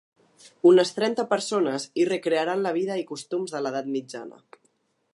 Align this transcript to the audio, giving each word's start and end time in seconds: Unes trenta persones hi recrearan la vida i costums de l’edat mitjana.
Unes 0.69 0.91
trenta 0.99 1.25
persones 1.33 1.87
hi 2.03 2.07
recrearan 2.11 2.65
la 2.69 2.75
vida 2.81 2.99
i 3.03 3.07
costums 3.15 3.57
de 3.57 3.65
l’edat 3.67 3.95
mitjana. 3.99 4.43